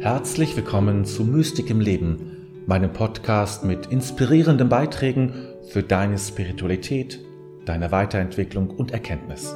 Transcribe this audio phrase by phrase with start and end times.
[0.00, 5.34] Herzlich willkommen zu Mystik im Leben, meinem Podcast mit inspirierenden Beiträgen
[5.68, 7.20] für deine Spiritualität,
[7.66, 9.54] deine Weiterentwicklung und Erkenntnis.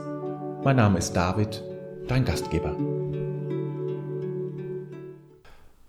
[0.62, 1.64] Mein Name ist David,
[2.08, 2.76] dein Gastgeber.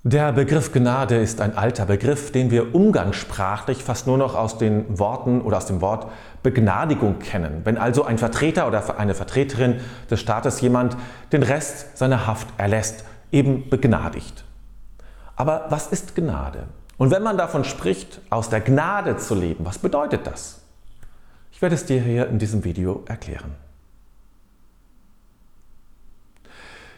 [0.03, 4.85] Der Begriff Gnade ist ein alter Begriff, den wir umgangssprachlich fast nur noch aus den
[4.97, 6.09] Worten oder aus dem Wort
[6.43, 7.61] Begnadigung kennen.
[7.65, 10.95] Wenn also ein Vertreter oder eine Vertreterin des Staates jemand
[11.33, 14.45] den Rest seiner Haft erlässt, eben begnadigt.
[15.35, 16.67] Aber was ist Gnade?
[16.97, 20.61] Und wenn man davon spricht, aus der Gnade zu leben, was bedeutet das?
[21.51, 23.55] Ich werde es dir hier in diesem Video erklären.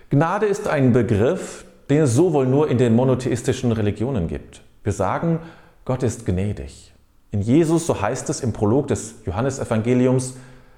[0.10, 4.62] Gnade ist ein Begriff, den es so wohl nur in den monotheistischen Religionen gibt.
[4.84, 5.40] Wir sagen,
[5.84, 6.94] Gott ist gnädig.
[7.32, 10.36] In Jesus, so heißt es im Prolog des Johannesevangeliums,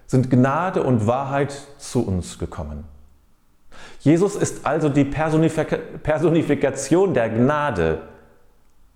[0.08, 2.86] sind Gnade und Wahrheit zu uns gekommen.
[3.99, 8.02] Jesus ist also die Personifikation der Gnade.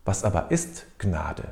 [0.05, 1.43] Was aber ist Gnade?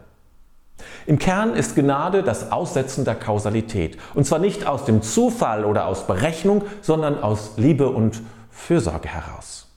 [1.06, 3.98] Im Kern ist Gnade das Aussetzen der Kausalität.
[4.14, 9.68] Und zwar nicht aus dem Zufall oder aus Berechnung, sondern aus Liebe und Fürsorge heraus.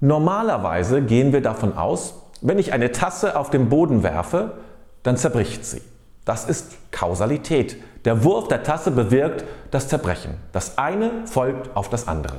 [0.00, 4.58] Normalerweise gehen wir davon aus, wenn ich eine Tasse auf den Boden werfe,
[5.02, 5.82] dann zerbricht sie.
[6.24, 7.76] Das ist Kausalität.
[8.06, 10.34] Der Wurf der Tasse bewirkt das Zerbrechen.
[10.52, 12.36] Das eine folgt auf das andere.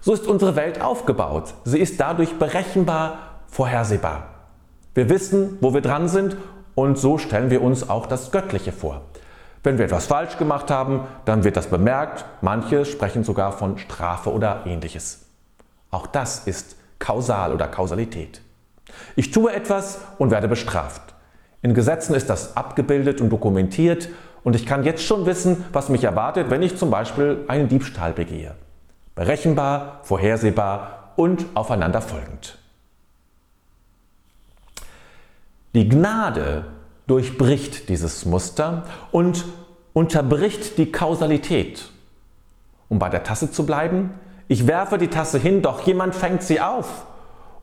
[0.00, 1.54] So ist unsere Welt aufgebaut.
[1.64, 4.24] Sie ist dadurch berechenbar, vorhersehbar.
[4.92, 6.36] Wir wissen, wo wir dran sind
[6.74, 9.02] und so stellen wir uns auch das Göttliche vor.
[9.62, 12.24] Wenn wir etwas falsch gemacht haben, dann wird das bemerkt.
[12.40, 15.26] Manche sprechen sogar von Strafe oder ähnliches.
[15.92, 18.40] Auch das ist Kausal oder Kausalität.
[19.14, 21.02] Ich tue etwas und werde bestraft.
[21.62, 24.08] In Gesetzen ist das abgebildet und dokumentiert
[24.44, 28.12] und ich kann jetzt schon wissen, was mich erwartet, wenn ich zum Beispiel einen Diebstahl
[28.12, 28.54] begehe.
[29.14, 32.58] Berechenbar, vorhersehbar und aufeinander folgend.
[35.74, 36.66] Die Gnade
[37.06, 39.44] durchbricht dieses Muster und
[39.92, 41.90] unterbricht die Kausalität.
[42.88, 44.10] Um bei der Tasse zu bleiben,
[44.48, 47.06] ich werfe die Tasse hin, doch jemand fängt sie auf.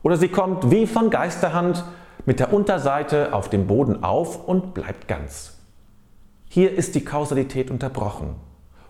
[0.02, 1.84] Oder sie kommt wie von Geisterhand
[2.26, 5.59] mit der Unterseite auf dem Boden auf und bleibt ganz.
[6.52, 8.34] Hier ist die Kausalität unterbrochen.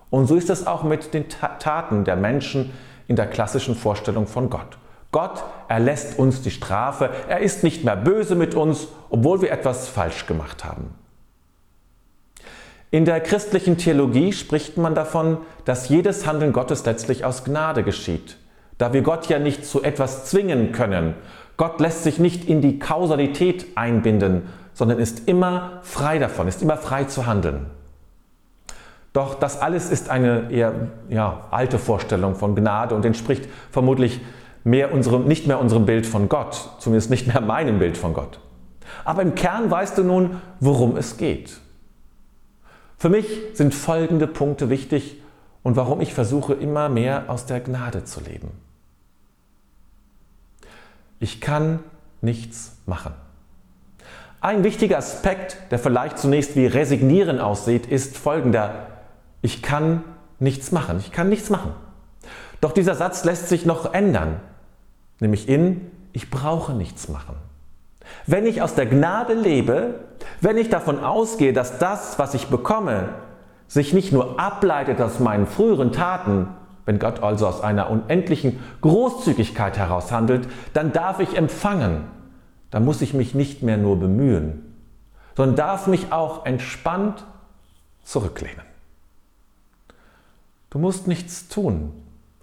[0.09, 2.73] Und so ist es auch mit den Taten der Menschen
[3.07, 4.79] in der klassischen Vorstellung von Gott.
[5.13, 9.89] Gott erlässt uns die Strafe, er ist nicht mehr böse mit uns, obwohl wir etwas
[9.89, 10.95] falsch gemacht haben.
[12.91, 18.39] In der christlichen Theologie spricht man davon, dass jedes Handeln Gottes letztlich aus Gnade geschieht,
[18.79, 21.13] da wir Gott ja nicht zu etwas zwingen können.
[21.59, 26.77] Gott lässt sich nicht in die Kausalität einbinden, sondern ist immer frei davon, ist immer
[26.77, 27.67] frei zu handeln.
[29.13, 30.73] Doch das alles ist eine eher
[31.09, 34.21] ja, alte Vorstellung von Gnade und entspricht vermutlich
[34.63, 38.41] mehr unserem, nicht mehr unserem Bild von Gott, zumindest nicht mehr meinem Bild von Gott.
[39.05, 41.59] Aber im Kern weißt du nun, worum es geht.
[42.99, 45.17] Für mich sind folgende Punkte wichtig
[45.63, 48.51] und warum ich versuche immer mehr aus der Gnade zu leben.
[51.19, 51.81] Ich kann
[52.21, 53.15] nichts machen.
[54.43, 58.87] Ein wichtiger Aspekt, der vielleicht zunächst wie Resignieren aussieht, ist folgender.
[59.43, 60.03] Ich kann
[60.39, 60.99] nichts machen.
[60.99, 61.73] Ich kann nichts machen.
[62.61, 64.41] Doch dieser Satz lässt sich noch ändern,
[65.19, 67.37] nämlich in ich brauche nichts machen.
[68.27, 70.01] Wenn ich aus der Gnade lebe,
[70.41, 73.11] wenn ich davon ausgehe, dass das, was ich bekomme,
[73.69, 76.49] sich nicht nur ableitet aus meinen früheren Taten,
[76.87, 82.05] wenn Gott also aus einer unendlichen Großzügigkeit heraus handelt, dann darf ich empfangen.
[82.71, 84.75] Dann muss ich mich nicht mehr nur bemühen,
[85.37, 87.25] sondern darf mich auch entspannt
[88.05, 88.63] zurücklehnen.
[90.71, 91.93] Du musst nichts tun,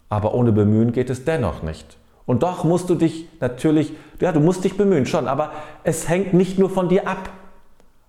[0.10, 1.98] aber ohne Bemühen geht es dennoch nicht.
[2.26, 6.34] Und doch musst du dich natürlich, ja, du musst dich bemühen schon, aber es hängt
[6.34, 7.30] nicht nur von dir ab,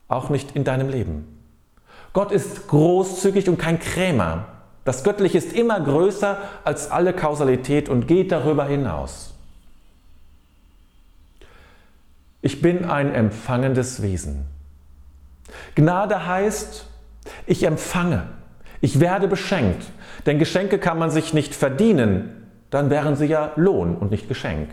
[0.09, 1.39] auch nicht in deinem Leben.
[2.13, 4.47] Gott ist großzügig und kein Krämer.
[4.85, 9.35] Das Göttliche ist immer größer als alle Kausalität und geht darüber hinaus.
[12.41, 14.47] Ich bin ein empfangendes Wesen.
[15.75, 16.87] Gnade heißt,
[17.47, 18.29] ich empfange,
[18.81, 19.85] ich werde beschenkt.
[20.27, 24.69] Denn Geschenke kann man sich nicht verdienen, dann wären sie ja Lohn und nicht Geschenk.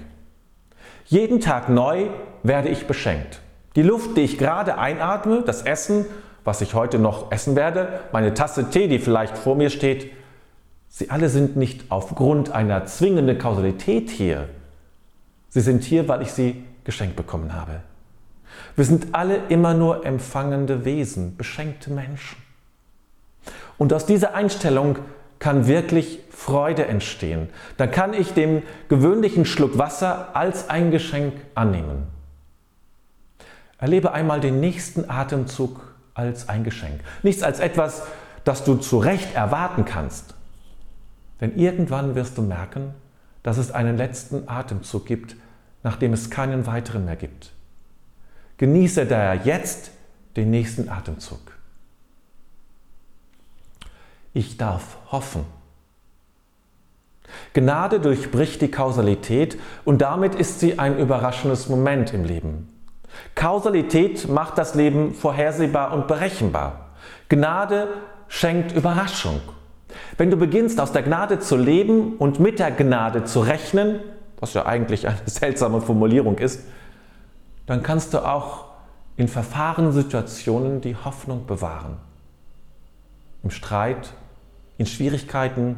[1.05, 2.07] Jeden Tag neu
[2.43, 3.39] werde ich beschenkt.
[3.75, 6.05] Die Luft, die ich gerade einatme, das Essen,
[6.43, 10.11] was ich heute noch essen werde, meine Tasse Tee, die vielleicht vor mir steht,
[10.87, 14.49] sie alle sind nicht aufgrund einer zwingenden Kausalität hier.
[15.49, 17.81] Sie sind hier, weil ich sie geschenkt bekommen habe.
[18.75, 22.37] Wir sind alle immer nur empfangende Wesen, beschenkte Menschen.
[23.77, 24.99] Und aus dieser Einstellung
[25.39, 27.49] kann wirklich Freude entstehen.
[27.77, 32.07] Dann kann ich den gewöhnlichen Schluck Wasser als ein Geschenk annehmen.
[33.77, 37.01] Erlebe einmal den nächsten Atemzug als ein Geschenk.
[37.23, 38.03] Nichts als etwas,
[38.45, 40.35] das du zu Recht erwarten kannst.
[41.41, 42.93] Denn irgendwann wirst du merken,
[43.43, 45.35] dass es einen letzten Atemzug gibt,
[45.85, 47.51] nachdem es keinen weiteren mehr gibt.
[48.57, 49.91] Genieße daher jetzt
[50.35, 51.39] den nächsten Atemzug.
[54.33, 55.45] Ich darf hoffen.
[57.53, 62.67] Gnade durchbricht die Kausalität und damit ist sie ein überraschendes Moment im Leben.
[63.35, 66.95] Kausalität macht das Leben vorhersehbar und berechenbar.
[67.29, 67.89] Gnade
[68.27, 69.39] schenkt Überraschung.
[70.17, 73.99] Wenn du beginnst, aus der Gnade zu leben und mit der Gnade zu rechnen,
[74.39, 76.61] was ja eigentlich eine seltsame Formulierung ist,
[77.65, 78.65] dann kannst du auch
[79.17, 81.97] in verfahrenen Situationen die Hoffnung bewahren.
[83.43, 84.13] Im Streit,
[84.77, 85.77] in Schwierigkeiten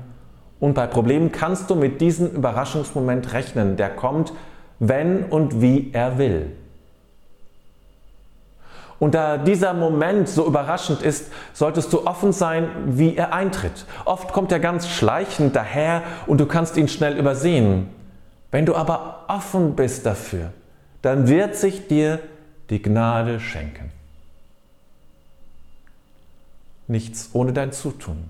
[0.60, 4.34] und bei Problemen kannst du mit diesem Überraschungsmoment rechnen, der kommt,
[4.80, 6.52] wenn und wie er will.
[9.00, 13.86] Und da dieser Moment so überraschend ist, solltest du offen sein, wie er eintritt.
[14.06, 17.90] Oft kommt er ganz schleichend daher und du kannst ihn schnell übersehen.
[18.52, 20.52] Wenn du aber offen bist dafür,
[21.02, 22.20] dann wird sich dir
[22.70, 23.92] die Gnade schenken.
[26.88, 28.30] Nichts ohne dein Zutun.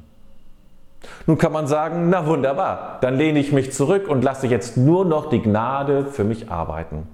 [1.28, 5.06] Nun kann man sagen, na wunderbar, dann lehne ich mich zurück und lasse jetzt nur
[5.06, 7.08] noch die Gnade für mich arbeiten.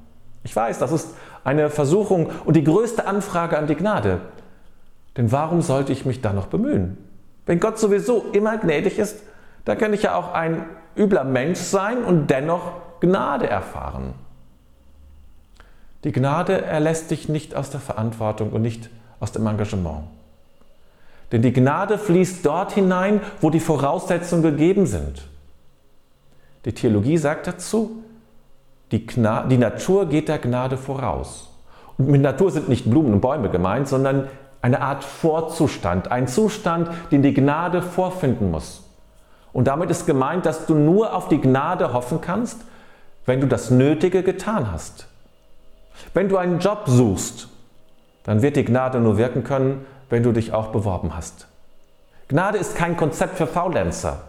[0.43, 1.09] Ich weiß, das ist
[1.43, 4.21] eine Versuchung und die größte Anfrage an die Gnade.
[5.17, 6.97] Denn warum sollte ich mich da noch bemühen?
[7.45, 9.21] Wenn Gott sowieso immer gnädig ist,
[9.65, 10.65] dann kann ich ja auch ein
[10.97, 12.71] übler Mensch sein und dennoch
[13.03, 14.13] Gnade erfahren.
[16.05, 18.89] Die Gnade erlässt dich nicht aus der Verantwortung und nicht
[19.19, 20.05] aus dem Engagement.
[21.33, 25.27] Denn die Gnade fließt dort hinein, wo die Voraussetzungen gegeben sind.
[26.63, 28.03] Die Theologie sagt dazu,
[28.93, 31.49] die, Gna die Natur geht der Gnade voraus.
[31.97, 34.29] Und mit Natur sind nicht Blumen und Bäume gemeint, sondern
[34.61, 38.83] eine Art Vorzustand, ein Zustand, den die Gnade vorfinden muss.
[39.51, 42.61] Und damit ist gemeint, dass du nur auf die Gnade hoffen kannst,
[43.25, 45.07] wenn du das Nötige getan hast.
[46.13, 47.47] Wenn du einen Job suchst,
[48.23, 51.47] dann wird die Gnade nur wirken können, wenn du dich auch beworben hast.
[52.27, 54.21] Gnade ist kein Konzept für Faulenzer.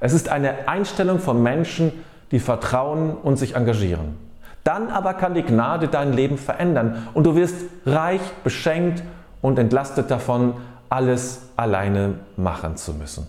[0.00, 1.92] Es ist eine Einstellung von Menschen,
[2.30, 4.16] die vertrauen und sich engagieren.
[4.64, 7.56] Dann aber kann die Gnade dein Leben verändern und du wirst
[7.86, 9.02] reich, beschenkt
[9.40, 10.54] und entlastet davon,
[10.90, 13.26] alles alleine machen zu müssen.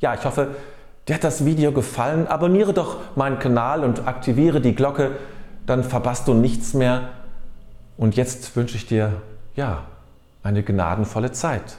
[0.00, 0.48] Ja, ich hoffe,
[1.10, 2.28] dir hat das Video gefallen.
[2.28, 5.16] Abonniere doch meinen Kanal und aktiviere die Glocke,
[5.66, 7.08] dann verpasst du nichts mehr.
[7.96, 9.14] Und jetzt wünsche ich dir
[9.56, 9.82] ja
[10.44, 11.78] eine gnadenvolle Zeit.